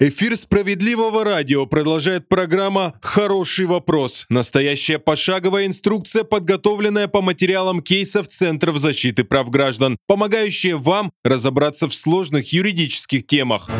Эфир 0.00 0.36
справедливого 0.36 1.22
радио 1.22 1.66
продолжает 1.66 2.28
программа 2.28 2.94
«Хороший 3.00 3.66
вопрос». 3.66 4.26
Настоящая 4.28 4.98
пошаговая 4.98 5.66
инструкция, 5.66 6.24
подготовленная 6.24 7.06
по 7.06 7.22
материалам 7.22 7.80
кейсов 7.80 8.26
Центров 8.26 8.78
защиты 8.78 9.22
прав 9.22 9.50
граждан, 9.50 9.96
помогающая 10.08 10.76
вам 10.76 11.12
разобраться 11.22 11.88
в 11.88 11.94
сложных 11.94 12.52
юридических 12.52 13.24
темах. 13.24 13.70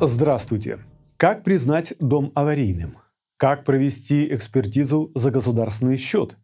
Здравствуйте. 0.00 0.78
Как 1.18 1.44
признать 1.44 1.92
дом 2.00 2.32
аварийным? 2.34 2.96
Как 3.36 3.66
провести 3.66 4.34
экспертизу 4.34 5.12
за 5.14 5.30
государственный 5.30 5.98
счет? 5.98 6.38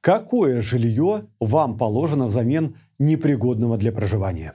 Какое 0.00 0.62
жилье 0.62 1.26
вам 1.40 1.76
положено 1.76 2.28
взамен 2.28 2.76
непригодного 2.98 3.76
для 3.76 3.92
проживания? 3.92 4.54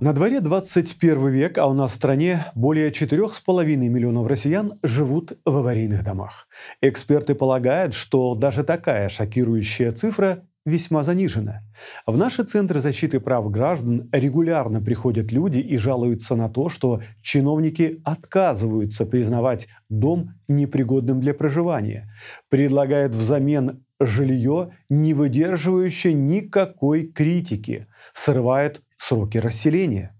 На 0.00 0.12
дворе 0.12 0.40
21 0.40 1.28
век, 1.28 1.56
а 1.58 1.66
у 1.66 1.72
нас 1.72 1.92
в 1.92 1.94
стране 1.94 2.44
более 2.56 2.90
4,5 2.90 3.76
миллионов 3.76 4.26
россиян 4.26 4.78
живут 4.82 5.38
в 5.44 5.56
аварийных 5.56 6.02
домах. 6.02 6.48
Эксперты 6.80 7.34
полагают, 7.36 7.94
что 7.94 8.34
даже 8.34 8.64
такая 8.64 9.08
шокирующая 9.08 9.92
цифра 9.92 10.42
весьма 10.66 11.04
занижена. 11.04 11.62
В 12.06 12.16
наши 12.16 12.42
центры 12.42 12.80
защиты 12.80 13.20
прав 13.20 13.50
граждан 13.50 14.08
регулярно 14.12 14.80
приходят 14.80 15.30
люди 15.30 15.58
и 15.58 15.76
жалуются 15.76 16.36
на 16.36 16.48
то, 16.48 16.68
что 16.68 17.00
чиновники 17.22 18.00
отказываются 18.04 19.06
признавать 19.06 19.68
дом 19.88 20.34
непригодным 20.48 21.20
для 21.20 21.34
проживания, 21.34 22.10
предлагают 22.48 23.14
взамен 23.14 23.83
жилье, 24.00 24.76
не 24.88 25.14
выдерживающее 25.14 26.12
никакой 26.12 27.06
критики, 27.06 27.86
срывают 28.12 28.82
сроки 28.96 29.38
расселения. 29.38 30.18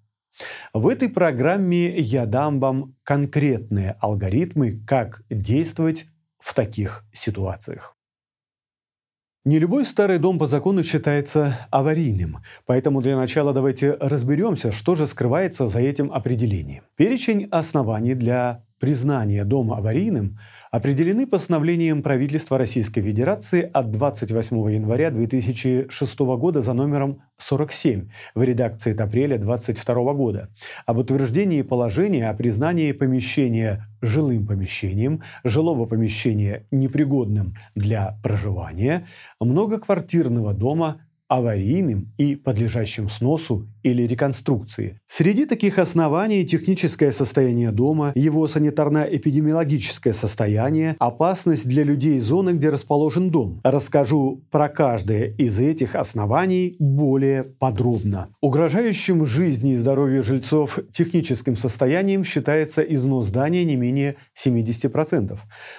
В 0.72 0.88
этой 0.88 1.08
программе 1.08 1.96
я 1.98 2.26
дам 2.26 2.58
вам 2.60 2.96
конкретные 3.04 3.96
алгоритмы, 4.00 4.82
как 4.86 5.22
действовать 5.30 6.06
в 6.38 6.54
таких 6.54 7.04
ситуациях. 7.12 7.96
Не 9.46 9.58
любой 9.58 9.84
старый 9.84 10.18
дом 10.18 10.38
по 10.38 10.46
закону 10.46 10.82
считается 10.82 11.58
аварийным, 11.70 12.38
поэтому 12.64 13.02
для 13.02 13.14
начала 13.14 13.52
давайте 13.52 13.92
разберемся, 14.00 14.72
что 14.72 14.94
же 14.94 15.06
скрывается 15.06 15.68
за 15.68 15.80
этим 15.80 16.10
определением. 16.10 16.84
Перечень 16.96 17.46
оснований 17.50 18.14
для 18.14 18.63
признания 18.84 19.46
дома 19.46 19.78
аварийным 19.78 20.38
определены 20.70 21.26
постановлением 21.26 22.02
правительства 22.02 22.58
Российской 22.58 23.00
Федерации 23.00 23.62
от 23.62 23.90
28 23.90 24.74
января 24.74 25.10
2006 25.10 26.18
года 26.18 26.60
за 26.60 26.74
номером 26.74 27.22
47 27.38 28.10
в 28.34 28.42
редакции 28.42 28.92
от 28.92 29.00
апреля 29.00 29.38
2022 29.38 30.12
года 30.12 30.50
об 30.84 30.98
утверждении 30.98 31.62
положения 31.62 32.28
о 32.28 32.34
признании 32.34 32.92
помещения 32.92 33.88
жилым 34.02 34.46
помещением, 34.46 35.22
жилого 35.44 35.86
помещения 35.86 36.66
непригодным 36.70 37.54
для 37.74 38.18
проживания, 38.22 39.06
многоквартирного 39.40 40.52
дома 40.52 41.00
аварийным 41.26 42.12
и 42.18 42.36
подлежащим 42.36 43.08
сносу 43.08 43.66
или 43.84 44.02
реконструкции. 44.02 44.98
Среди 45.06 45.44
таких 45.44 45.78
оснований 45.78 46.44
техническое 46.44 47.12
состояние 47.12 47.70
дома, 47.70 48.12
его 48.14 48.46
санитарно-эпидемиологическое 48.46 50.12
состояние, 50.12 50.96
опасность 50.98 51.68
для 51.68 51.84
людей 51.84 52.18
зоны, 52.18 52.50
где 52.50 52.70
расположен 52.70 53.30
дом. 53.30 53.60
Расскажу 53.62 54.42
про 54.50 54.68
каждое 54.68 55.34
из 55.36 55.58
этих 55.58 55.94
оснований 55.94 56.76
более 56.78 57.44
подробно. 57.44 58.30
Угрожающим 58.40 59.26
жизни 59.26 59.72
и 59.72 59.76
здоровью 59.76 60.24
жильцов 60.24 60.78
техническим 60.92 61.56
состоянием 61.56 62.24
считается 62.24 62.80
износ 62.82 63.26
здания 63.26 63.64
не 63.64 63.76
менее 63.76 64.16
70%. 64.42 65.38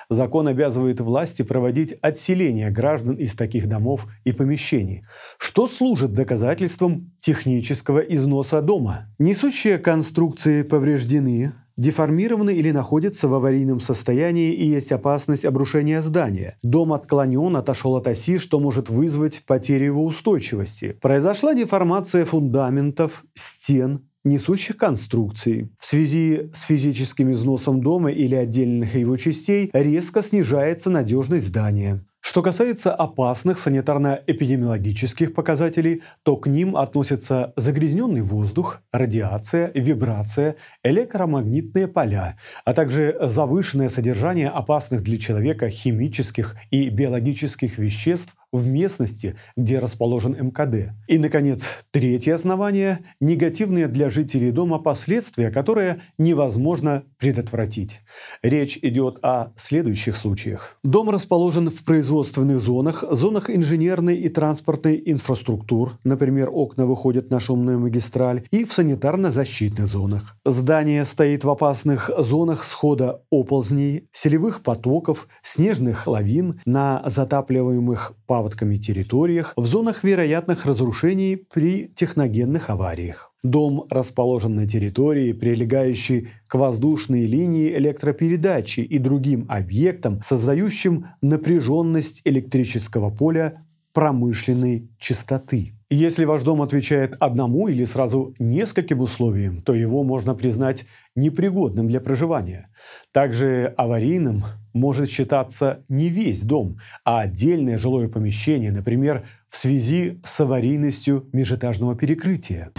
Закон 0.09 0.47
обязывает 0.47 1.01
власти 1.01 1.41
проводить 1.41 1.95
отселение 2.01 2.69
граждан 2.69 3.15
из 3.15 3.33
таких 3.35 3.67
домов 3.67 4.05
и 4.23 4.31
помещений, 4.31 5.03
что 5.39 5.67
служит 5.67 6.13
доказательством 6.13 7.11
технического 7.19 7.94
тяжкого 7.95 7.99
износа 7.99 8.61
дома. 8.61 9.07
Несущие 9.19 9.77
конструкции 9.77 10.63
повреждены, 10.63 11.53
деформированы 11.77 12.53
или 12.53 12.71
находятся 12.71 13.27
в 13.27 13.33
аварийном 13.33 13.79
состоянии 13.79 14.53
и 14.53 14.65
есть 14.65 14.91
опасность 14.91 15.45
обрушения 15.45 16.01
здания. 16.01 16.57
Дом 16.63 16.93
отклонен, 16.93 17.55
отошел 17.55 17.95
от 17.95 18.07
оси, 18.07 18.39
что 18.39 18.59
может 18.59 18.89
вызвать 18.89 19.43
потерю 19.45 19.85
его 19.85 20.05
устойчивости. 20.05 20.97
Произошла 21.01 21.53
деформация 21.53 22.25
фундаментов, 22.25 23.23
стен, 23.33 24.01
несущих 24.23 24.77
конструкций. 24.77 25.69
В 25.79 25.85
связи 25.85 26.49
с 26.53 26.63
физическим 26.63 27.31
износом 27.31 27.81
дома 27.81 28.11
или 28.11 28.35
отдельных 28.35 28.95
его 28.95 29.17
частей 29.17 29.69
резко 29.73 30.23
снижается 30.23 30.89
надежность 30.89 31.47
здания. 31.47 32.03
Что 32.35 32.43
касается 32.43 32.93
опасных 32.93 33.57
санитарно-эпидемиологических 33.57 35.33
показателей, 35.33 36.03
то 36.23 36.35
к 36.35 36.47
ним 36.47 36.75
относятся 36.75 37.53
загрязненный 37.55 38.23
воздух, 38.23 38.81
радиация, 38.91 39.71
вибрация, 39.73 40.57
электромагнитные 40.83 41.87
поля, 41.87 42.37
а 42.65 42.73
также 42.73 43.15
завышенное 43.21 43.87
содержание 43.87 44.49
опасных 44.49 45.01
для 45.01 45.17
человека 45.17 45.69
химических 45.69 46.57
и 46.71 46.89
биологических 46.89 47.77
веществ 47.77 48.35
в 48.55 48.65
местности, 48.65 49.35
где 49.55 49.79
расположен 49.79 50.33
МКД. 50.33 50.93
И, 51.07 51.17
наконец, 51.17 51.85
третье 51.91 52.35
основание– 52.35 52.99
негативные 53.19 53.87
для 53.87 54.09
жителей 54.09 54.51
дома 54.51 54.79
последствия, 54.79 55.51
которые 55.51 55.99
невозможно 56.17 57.03
предотвратить. 57.17 58.01
Речь 58.41 58.77
идет 58.81 59.19
о 59.23 59.53
следующих 59.55 60.15
случаях. 60.15 60.77
Дом 60.83 61.09
расположен 61.09 61.69
в 61.69 61.83
производственных 61.83 62.59
зонах, 62.59 63.03
зонах 63.09 63.49
инженерной 63.49 64.17
и 64.17 64.29
транспортной 64.29 65.01
инфраструктур, 65.05 65.93
например, 66.03 66.49
окна 66.51 66.85
выходят 66.85 67.29
на 67.29 67.39
шумную 67.39 67.79
магистраль, 67.79 68.43
и 68.51 68.63
в 68.63 68.71
санитарно-защитных 68.71 69.85
зонах. 69.85 70.37
Здание 70.45 71.05
стоит 71.05 71.43
в 71.43 71.49
опасных 71.49 72.09
зонах 72.17 72.63
схода 72.63 73.21
оползней, 73.31 74.07
селевых 74.11 74.61
потоков, 74.61 75.27
снежных 75.41 76.07
лавин, 76.07 76.61
на 76.65 77.03
затапливаемых 77.05 78.13
паводках 78.27 78.44
паводками 78.45 78.77
территориях 78.77 79.53
в 79.55 79.65
зонах 79.65 80.03
вероятных 80.03 80.67
разрушений 80.67 81.35
при 81.35 81.87
техногенных 81.95 82.69
авариях. 82.69 83.31
Дом 83.43 83.85
расположен 83.89 84.55
на 84.55 84.67
территории, 84.67 85.33
прилегающей 85.33 86.29
к 86.47 86.55
воздушной 86.55 87.25
линии 87.25 87.75
электропередачи 87.75 88.81
и 88.81 88.99
другим 88.99 89.45
объектам, 89.49 90.21
создающим 90.23 91.05
напряженность 91.21 92.21
электрического 92.23 93.09
поля 93.09 93.65
промышленной 93.93 94.89
частоты. 94.99 95.73
Если 95.97 96.25
ваш 96.25 96.43
дом 96.43 96.61
отвечает 96.61 97.15
одному 97.21 97.69
или 97.69 97.85
сразу 97.85 98.35
нескольким 98.37 98.99
условиям, 98.99 99.61
то 99.61 99.73
его 99.73 100.03
можно 100.03 100.35
признать 100.35 100.83
непригодным 101.15 101.87
для 101.87 102.01
проживания. 102.01 102.69
Также 103.13 103.73
аварийным 103.77 104.43
может 104.73 105.09
считаться 105.09 105.85
не 105.87 106.09
весь 106.09 106.41
дом, 106.41 106.79
а 107.05 107.21
отдельное 107.21 107.77
жилое 107.77 108.09
помещение, 108.09 108.73
например, 108.73 109.25
в 109.47 109.55
связи 109.55 110.19
с 110.25 110.37
аварийностью 110.41 111.29
межэтажного 111.31 111.95
перекрытия. 111.95 112.73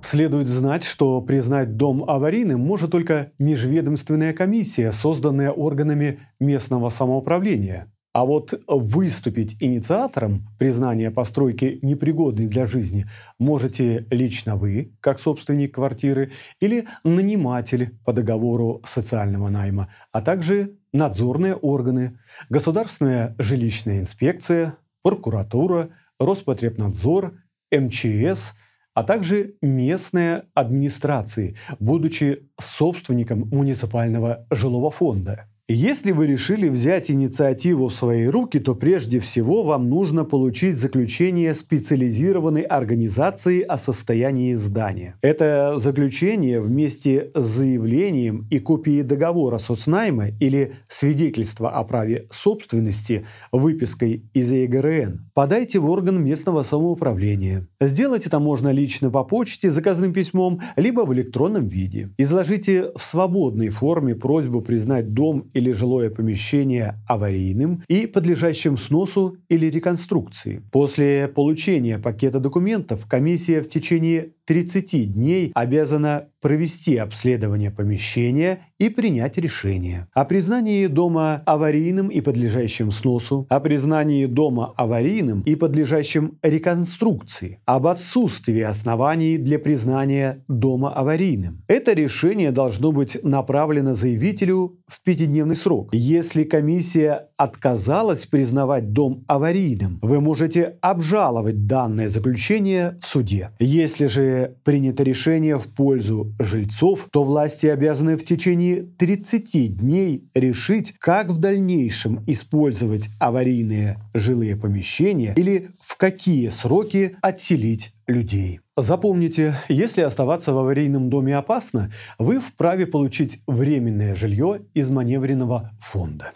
Следует 0.00 0.48
знать, 0.48 0.84
что 0.84 1.20
признать 1.20 1.76
дом 1.76 2.02
аварийным 2.08 2.60
может 2.60 2.92
только 2.92 3.32
межведомственная 3.38 4.32
комиссия, 4.32 4.90
созданная 4.90 5.50
органами 5.50 6.20
местного 6.40 6.88
самоуправления– 6.88 7.92
а 8.12 8.24
вот 8.24 8.54
выступить 8.66 9.56
инициатором 9.60 10.48
признания 10.58 11.10
постройки 11.10 11.78
непригодной 11.82 12.46
для 12.46 12.66
жизни 12.66 13.06
можете 13.38 14.06
лично 14.10 14.56
вы, 14.56 14.92
как 15.00 15.20
собственник 15.20 15.74
квартиры, 15.74 16.32
или 16.60 16.86
наниматель 17.04 17.98
по 18.04 18.12
договору 18.12 18.80
социального 18.84 19.48
найма, 19.48 19.92
а 20.12 20.20
также 20.20 20.76
надзорные 20.92 21.54
органы, 21.54 22.18
Государственная 22.48 23.34
жилищная 23.38 24.00
инспекция, 24.00 24.76
прокуратура, 25.02 25.90
Роспотребнадзор, 26.18 27.34
МЧС, 27.70 28.54
а 28.94 29.04
также 29.04 29.54
местные 29.62 30.44
администрации, 30.54 31.56
будучи 31.78 32.50
собственником 32.58 33.48
муниципального 33.52 34.46
жилого 34.50 34.90
фонда. 34.90 35.47
Если 35.70 36.12
вы 36.12 36.28
решили 36.28 36.66
взять 36.66 37.10
инициативу 37.10 37.88
в 37.88 37.92
свои 37.92 38.26
руки, 38.26 38.58
то 38.58 38.74
прежде 38.74 39.20
всего 39.20 39.62
вам 39.62 39.90
нужно 39.90 40.24
получить 40.24 40.76
заключение 40.76 41.52
специализированной 41.52 42.62
организации 42.62 43.60
о 43.60 43.76
состоянии 43.76 44.54
здания. 44.54 45.16
Это 45.20 45.74
заключение 45.76 46.62
вместе 46.62 47.30
с 47.34 47.44
заявлением 47.44 48.46
и 48.50 48.60
копией 48.60 49.02
договора 49.02 49.58
соцнайма 49.58 50.28
или 50.40 50.72
свидетельства 50.88 51.68
о 51.68 51.84
праве 51.84 52.28
собственности, 52.30 53.26
выпиской 53.52 54.24
из 54.32 54.50
ЕГРН, 54.50 55.28
подайте 55.34 55.80
в 55.80 55.90
орган 55.90 56.24
местного 56.24 56.62
самоуправления. 56.62 57.68
Сделать 57.78 58.26
это 58.26 58.38
можно 58.38 58.70
лично 58.70 59.10
по 59.10 59.22
почте, 59.22 59.70
заказным 59.70 60.14
письмом, 60.14 60.62
либо 60.76 61.02
в 61.02 61.12
электронном 61.12 61.68
виде. 61.68 62.08
Изложите 62.16 62.90
в 62.96 63.02
свободной 63.02 63.68
форме 63.68 64.14
просьбу 64.14 64.62
признать 64.62 65.12
дом 65.12 65.50
или 65.58 65.72
жилое 65.72 66.10
помещение 66.10 66.94
аварийным 67.06 67.82
и 67.88 68.06
подлежащим 68.06 68.78
сносу 68.78 69.36
или 69.48 69.66
реконструкции. 69.66 70.62
После 70.72 71.28
получения 71.28 71.98
пакета 71.98 72.40
документов 72.40 73.06
комиссия 73.06 73.60
в 73.60 73.68
течение 73.68 74.32
30 74.48 75.12
дней 75.12 75.52
обязана 75.54 76.28
провести 76.40 76.96
обследование 76.96 77.70
помещения 77.70 78.60
и 78.78 78.88
принять 78.88 79.36
решение 79.36 80.08
о 80.14 80.24
признании 80.24 80.86
дома 80.86 81.42
аварийным 81.44 82.08
и 82.08 82.22
подлежащим 82.22 82.90
сносу, 82.90 83.46
о 83.50 83.60
признании 83.60 84.24
дома 84.24 84.72
аварийным 84.78 85.42
и 85.42 85.54
подлежащим 85.54 86.38
реконструкции, 86.42 87.60
об 87.66 87.88
отсутствии 87.88 88.62
оснований 88.62 89.36
для 89.36 89.58
признания 89.58 90.44
дома 90.48 90.94
аварийным. 90.94 91.62
Это 91.68 91.92
решение 91.92 92.50
должно 92.50 92.92
быть 92.92 93.22
направлено 93.22 93.92
заявителю 93.92 94.78
в 94.86 95.02
пятидневный 95.02 95.56
срок. 95.56 95.90
Если 95.92 96.44
комиссия 96.44 97.28
отказалась 97.36 98.24
признавать 98.24 98.92
дом 98.92 99.24
аварийным, 99.28 99.98
вы 100.00 100.20
можете 100.20 100.78
обжаловать 100.80 101.66
данное 101.66 102.08
заключение 102.08 102.96
в 103.02 103.06
суде. 103.06 103.50
Если 103.58 104.06
же 104.06 104.37
принято 104.64 105.02
решение 105.02 105.58
в 105.58 105.68
пользу 105.68 106.34
жильцов, 106.38 107.08
то 107.10 107.24
власти 107.24 107.66
обязаны 107.66 108.16
в 108.16 108.24
течение 108.24 108.82
30 108.82 109.76
дней 109.76 110.28
решить, 110.34 110.94
как 110.98 111.30
в 111.30 111.38
дальнейшем 111.38 112.22
использовать 112.26 113.10
аварийные 113.18 113.98
жилые 114.14 114.56
помещения 114.56 115.34
или 115.36 115.70
в 115.80 115.96
какие 115.96 116.48
сроки 116.48 117.16
отселить 117.22 117.92
людей. 118.06 118.60
Запомните, 118.76 119.54
если 119.68 120.02
оставаться 120.02 120.52
в 120.52 120.58
аварийном 120.58 121.10
доме 121.10 121.36
опасно, 121.36 121.92
вы 122.18 122.38
вправе 122.38 122.86
получить 122.86 123.40
временное 123.46 124.14
жилье 124.14 124.60
из 124.74 124.88
маневренного 124.88 125.72
фонда. 125.80 126.32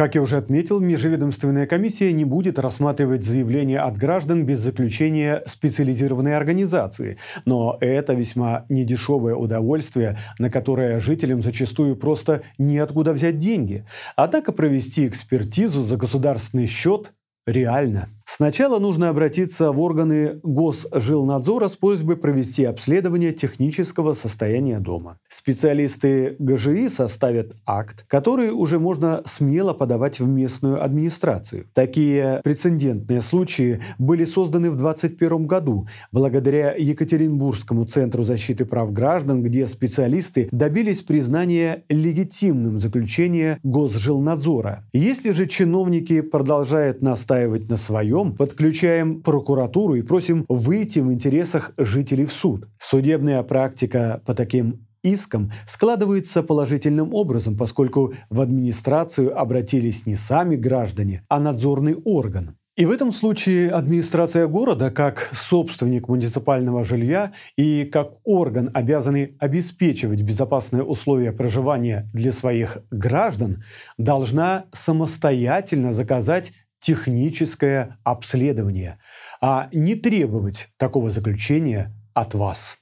Как 0.00 0.14
я 0.14 0.22
уже 0.22 0.38
отметил, 0.38 0.80
межведомственная 0.80 1.66
комиссия 1.66 2.10
не 2.14 2.24
будет 2.24 2.58
рассматривать 2.58 3.22
заявления 3.22 3.80
от 3.80 3.98
граждан 3.98 4.46
без 4.46 4.58
заключения 4.60 5.42
специализированной 5.44 6.34
организации. 6.34 7.18
Но 7.44 7.76
это 7.82 8.14
весьма 8.14 8.64
недешевое 8.70 9.34
удовольствие, 9.34 10.16
на 10.38 10.48
которое 10.48 11.00
жителям 11.00 11.42
зачастую 11.42 11.96
просто 11.96 12.40
неоткуда 12.56 13.12
взять 13.12 13.36
деньги. 13.36 13.84
Однако 14.16 14.52
провести 14.52 15.06
экспертизу 15.06 15.84
за 15.84 15.98
государственный 15.98 16.66
счет 16.66 17.12
реально. 17.44 18.08
Сначала 18.32 18.78
нужно 18.78 19.08
обратиться 19.08 19.72
в 19.72 19.80
органы 19.80 20.38
Госжилнадзора 20.44 21.66
с 21.66 21.74
просьбой 21.74 22.16
провести 22.16 22.64
обследование 22.64 23.32
технического 23.32 24.14
состояния 24.14 24.78
дома. 24.78 25.18
Специалисты 25.28 26.36
ГЖИ 26.38 26.88
составят 26.88 27.56
акт, 27.66 28.04
который 28.06 28.50
уже 28.50 28.78
можно 28.78 29.22
смело 29.24 29.72
подавать 29.72 30.20
в 30.20 30.28
местную 30.28 30.82
администрацию. 30.82 31.66
Такие 31.74 32.40
прецедентные 32.44 33.20
случаи 33.20 33.80
были 33.98 34.24
созданы 34.24 34.70
в 34.70 34.76
2021 34.76 35.46
году 35.48 35.88
благодаря 36.12 36.72
Екатеринбургскому 36.78 37.84
центру 37.86 38.22
защиты 38.22 38.64
прав 38.64 38.92
граждан, 38.92 39.42
где 39.42 39.66
специалисты 39.66 40.48
добились 40.52 41.02
признания 41.02 41.82
легитимным 41.88 42.78
заключения 42.78 43.58
Госжилнадзора. 43.64 44.84
Если 44.92 45.32
же 45.32 45.48
чиновники 45.48 46.20
продолжают 46.20 47.02
настаивать 47.02 47.68
на 47.68 47.76
своем, 47.76 48.19
вдвоем 48.20 48.36
подключаем 48.36 49.22
прокуратуру 49.22 49.94
и 49.94 50.02
просим 50.02 50.44
выйти 50.48 51.00
в 51.00 51.12
интересах 51.12 51.72
жителей 51.78 52.26
в 52.26 52.32
суд. 52.32 52.68
Судебная 52.78 53.42
практика 53.42 54.20
по 54.26 54.34
таким 54.34 54.86
искам 55.02 55.50
складывается 55.66 56.42
положительным 56.42 57.14
образом, 57.14 57.56
поскольку 57.56 58.12
в 58.28 58.40
администрацию 58.40 59.38
обратились 59.38 60.06
не 60.06 60.16
сами 60.16 60.56
граждане, 60.56 61.24
а 61.28 61.40
надзорный 61.40 61.94
орган. 62.04 62.56
И 62.76 62.86
в 62.86 62.90
этом 62.90 63.12
случае 63.12 63.70
администрация 63.70 64.46
города, 64.46 64.90
как 64.90 65.30
собственник 65.32 66.08
муниципального 66.08 66.84
жилья 66.84 67.32
и 67.56 67.84
как 67.84 68.12
орган, 68.24 68.70
обязанный 68.72 69.36
обеспечивать 69.38 70.22
безопасные 70.22 70.82
условия 70.82 71.32
проживания 71.32 72.08
для 72.14 72.32
своих 72.32 72.78
граждан, 72.90 73.62
должна 73.98 74.64
самостоятельно 74.72 75.92
заказать 75.92 76.52
техническое 76.80 77.98
обследование, 78.04 78.98
а 79.40 79.68
не 79.72 79.94
требовать 79.94 80.68
такого 80.76 81.10
заключения 81.10 81.94
от 82.14 82.34
вас. 82.34 82.78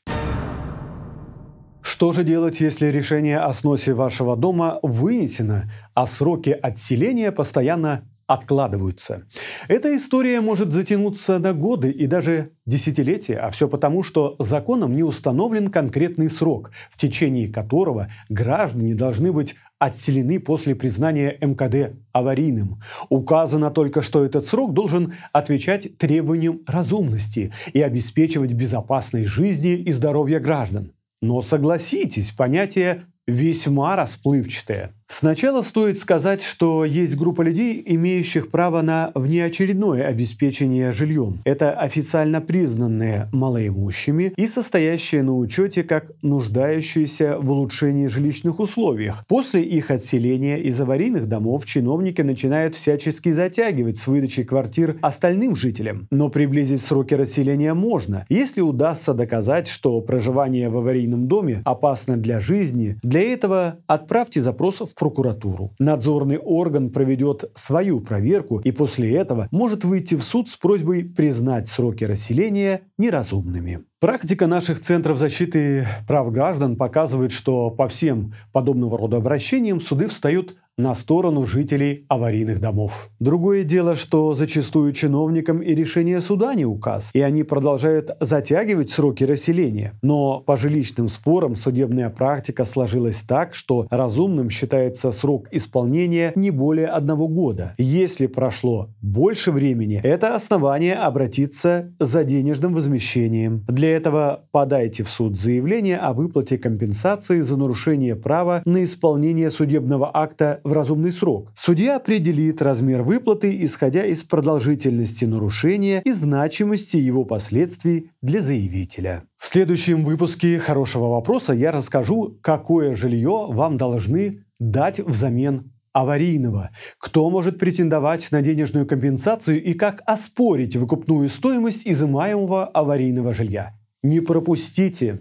Что 1.82 2.12
же 2.12 2.22
делать, 2.22 2.60
если 2.60 2.86
решение 2.86 3.38
о 3.38 3.52
сносе 3.52 3.94
вашего 3.94 4.36
дома 4.36 4.78
вынесено, 4.82 5.70
а 5.94 6.06
сроки 6.06 6.50
отселения 6.50 7.32
постоянно 7.32 8.04
откладываются. 8.28 9.22
Эта 9.68 9.96
история 9.96 10.42
может 10.42 10.70
затянуться 10.70 11.38
на 11.38 11.54
годы 11.54 11.90
и 11.90 12.06
даже 12.06 12.50
десятилетия, 12.66 13.38
а 13.38 13.50
все 13.50 13.68
потому, 13.68 14.02
что 14.02 14.36
законом 14.38 14.94
не 14.94 15.02
установлен 15.02 15.70
конкретный 15.70 16.28
срок, 16.28 16.70
в 16.90 16.98
течение 16.98 17.50
которого 17.50 18.08
граждане 18.28 18.94
должны 18.94 19.32
быть 19.32 19.56
отселены 19.78 20.40
после 20.40 20.74
признания 20.74 21.36
МКД 21.40 21.96
аварийным. 22.12 22.80
Указано 23.08 23.70
только, 23.70 24.02
что 24.02 24.24
этот 24.24 24.44
срок 24.44 24.74
должен 24.74 25.14
отвечать 25.32 25.96
требованиям 25.98 26.60
разумности 26.66 27.52
и 27.72 27.80
обеспечивать 27.80 28.52
безопасность 28.52 29.28
жизни 29.28 29.74
и 29.74 29.92
здоровья 29.92 30.40
граждан. 30.40 30.92
Но 31.22 31.42
согласитесь, 31.42 32.32
понятие 32.32 33.04
весьма 33.26 33.96
расплывчатое– 33.96 34.94
Сначала 35.10 35.62
стоит 35.62 35.98
сказать, 35.98 36.42
что 36.42 36.84
есть 36.84 37.16
группа 37.16 37.40
людей, 37.40 37.82
имеющих 37.84 38.50
право 38.50 38.82
на 38.82 39.10
внеочередное 39.14 40.06
обеспечение 40.06 40.92
жильем. 40.92 41.40
Это 41.44 41.72
официально 41.72 42.42
признанные 42.42 43.28
малоимущими 43.32 44.34
и 44.36 44.46
состоящие 44.46 45.22
на 45.22 45.34
учете 45.34 45.82
как 45.82 46.12
нуждающиеся 46.20 47.38
в 47.38 47.50
улучшении 47.50 48.06
жилищных 48.06 48.60
условиях. 48.60 49.24
После 49.26 49.62
их 49.62 49.90
отселения 49.90 50.58
из 50.58 50.78
аварийных 50.78 51.26
домов 51.26 51.64
чиновники 51.64 52.20
начинают 52.20 52.74
всячески 52.74 53.32
затягивать 53.32 53.96
с 53.96 54.06
выдачей 54.06 54.44
квартир 54.44 54.98
остальным 55.00 55.56
жителям. 55.56 56.06
Но 56.10 56.28
приблизить 56.28 56.82
сроки 56.82 57.14
расселения 57.14 57.72
можно, 57.72 58.26
если 58.28 58.60
удастся 58.60 59.14
доказать, 59.14 59.68
что 59.68 60.02
проживание 60.02 60.68
в 60.68 60.76
аварийном 60.76 61.28
доме 61.28 61.62
опасно 61.64 62.18
для 62.18 62.40
жизни. 62.40 62.98
Для 63.02 63.22
этого 63.22 63.78
отправьте 63.86 64.42
запрос 64.42 64.80
в 64.80 64.97
прокуратуру. 64.98 65.72
Надзорный 65.78 66.38
орган 66.38 66.90
проведет 66.90 67.50
свою 67.54 68.00
проверку 68.00 68.58
и 68.58 68.72
после 68.72 69.14
этого 69.14 69.48
может 69.50 69.84
выйти 69.84 70.14
в 70.14 70.22
суд 70.22 70.48
с 70.48 70.56
просьбой 70.56 71.04
признать 71.04 71.68
сроки 71.68 72.04
расселения 72.04 72.82
неразумными. 72.98 73.84
Практика 74.00 74.46
наших 74.46 74.80
центров 74.80 75.18
защиты 75.18 75.86
прав 76.06 76.30
граждан 76.30 76.76
показывает, 76.76 77.32
что 77.32 77.70
по 77.70 77.88
всем 77.88 78.32
подобного 78.52 78.96
рода 78.96 79.16
обращениям 79.16 79.80
суды 79.80 80.06
встают 80.06 80.56
на 80.78 80.94
сторону 80.94 81.44
жителей 81.46 82.06
аварийных 82.08 82.60
домов. 82.60 83.10
Другое 83.18 83.64
дело, 83.64 83.96
что 83.96 84.32
зачастую 84.32 84.92
чиновникам 84.92 85.60
и 85.60 85.74
решение 85.74 86.20
суда 86.20 86.54
не 86.54 86.64
указ, 86.64 87.10
и 87.12 87.20
они 87.20 87.42
продолжают 87.42 88.10
затягивать 88.20 88.90
сроки 88.90 89.24
расселения. 89.24 89.98
Но 90.02 90.40
по 90.40 90.56
жилищным 90.56 91.08
спорам 91.08 91.56
судебная 91.56 92.10
практика 92.10 92.64
сложилась 92.64 93.22
так, 93.22 93.54
что 93.54 93.86
разумным 93.90 94.50
считается 94.50 95.10
срок 95.10 95.48
исполнения 95.50 96.32
не 96.36 96.50
более 96.50 96.86
одного 96.86 97.26
года. 97.26 97.74
Если 97.76 98.28
прошло 98.28 98.90
больше 99.02 99.50
времени, 99.50 100.00
это 100.04 100.36
основание 100.36 100.94
обратиться 100.94 101.92
за 101.98 102.22
денежным 102.22 102.72
возмещением. 102.74 103.64
Для 103.66 103.96
этого 103.96 104.44
подайте 104.52 105.02
в 105.02 105.08
суд 105.08 105.36
заявление 105.36 105.98
о 105.98 106.12
выплате 106.12 106.56
компенсации 106.56 107.40
за 107.40 107.56
нарушение 107.56 108.14
права 108.14 108.62
на 108.64 108.84
исполнение 108.84 109.50
судебного 109.50 110.10
акта 110.14 110.60
в 110.68 110.72
разумный 110.72 111.12
срок. 111.12 111.52
Судья 111.56 111.96
определит 111.96 112.62
размер 112.62 113.02
выплаты, 113.02 113.64
исходя 113.64 114.04
из 114.04 114.22
продолжительности 114.22 115.24
нарушения 115.24 116.02
и 116.04 116.12
значимости 116.12 116.96
его 116.96 117.24
последствий 117.24 118.10
для 118.22 118.40
заявителя. 118.40 119.24
В 119.36 119.46
следующем 119.46 120.04
выпуске 120.04 120.58
«Хорошего 120.58 121.06
вопроса» 121.06 121.52
я 121.52 121.72
расскажу, 121.72 122.38
какое 122.42 122.94
жилье 122.94 123.46
вам 123.48 123.76
должны 123.76 124.44
дать 124.58 125.00
взамен 125.00 125.72
аварийного? 125.92 126.70
Кто 126.98 127.28
может 127.30 127.58
претендовать 127.58 128.30
на 128.30 128.42
денежную 128.42 128.86
компенсацию 128.86 129.62
и 129.62 129.74
как 129.74 130.02
оспорить 130.06 130.76
выкупную 130.76 131.28
стоимость 131.28 131.86
изымаемого 131.86 132.66
аварийного 132.66 133.32
жилья? 133.34 133.74
Не 134.02 134.20
пропустите! 134.20 135.18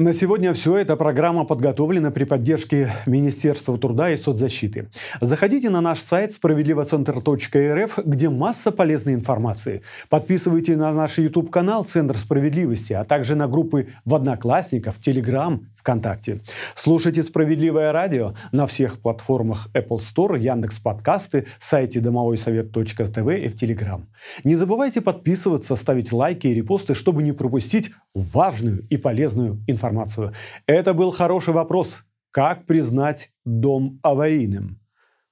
На 0.00 0.14
сегодня 0.14 0.54
все. 0.54 0.78
Эта 0.78 0.96
программа 0.96 1.44
подготовлена 1.44 2.10
при 2.10 2.24
поддержке 2.24 2.90
Министерства 3.04 3.76
труда 3.76 4.10
и 4.10 4.16
соцзащиты. 4.16 4.88
Заходите 5.20 5.68
на 5.68 5.82
наш 5.82 6.00
сайт 6.00 6.32
справедливоцентр.рф, 6.32 7.98
где 8.06 8.30
масса 8.30 8.72
полезной 8.72 9.12
информации. 9.12 9.82
Подписывайтесь 10.08 10.78
на 10.78 10.90
наш 10.94 11.18
YouTube-канал 11.18 11.84
«Центр 11.84 12.16
справедливости», 12.16 12.94
а 12.94 13.04
также 13.04 13.34
на 13.34 13.46
группы 13.46 13.88
в 14.06 14.14
Одноклассниках, 14.14 14.98
Телеграм, 14.98 15.66
ВКонтакте. 15.80 16.40
Слушайте 16.74 17.22
«Справедливое 17.22 17.92
радио» 17.92 18.34
на 18.52 18.66
всех 18.66 19.00
платформах 19.00 19.68
Apple 19.74 19.98
Store, 19.98 20.38
Яндекс 20.38 20.78
Подкасты, 20.78 21.46
сайте 21.58 22.00
домовойсовет.тв 22.00 23.16
и 23.16 23.48
в 23.48 23.56
Телеграм. 23.56 24.08
Не 24.44 24.56
забывайте 24.56 25.00
подписываться, 25.00 25.76
ставить 25.76 26.12
лайки 26.12 26.46
и 26.46 26.54
репосты, 26.54 26.94
чтобы 26.94 27.22
не 27.22 27.32
пропустить 27.32 27.90
важную 28.14 28.86
и 28.88 28.96
полезную 28.96 29.62
информацию. 29.66 30.32
Это 30.66 30.94
был 30.94 31.10
хороший 31.10 31.54
вопрос. 31.54 32.02
Как 32.30 32.66
признать 32.66 33.30
дом 33.44 33.98
аварийным? 34.02 34.80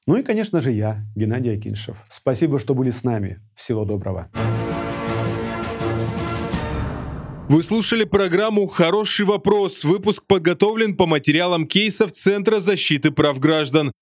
Ну 0.06 0.16
и, 0.16 0.22
конечно 0.22 0.60
же, 0.62 0.70
я, 0.70 1.04
Геннадий 1.14 1.54
Акиншев. 1.54 2.04
Спасибо, 2.08 2.58
что 2.58 2.74
были 2.74 2.90
с 2.90 3.04
нами. 3.04 3.40
Всего 3.54 3.84
доброго. 3.84 4.30
Вы 7.48 7.62
слушали 7.62 8.04
программу 8.04 8.66
«Хороший 8.66 9.24
вопрос». 9.24 9.82
Выпуск 9.82 10.22
подготовлен 10.26 10.94
по 10.94 11.06
материалам 11.06 11.66
кейсов 11.66 12.12
Центра 12.12 12.60
защиты 12.60 13.10
прав 13.10 13.40
граждан. 13.40 13.90